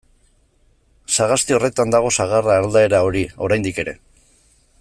[1.17, 3.99] Sagasti horretan dago sagar aldaera hori, oraindik ere.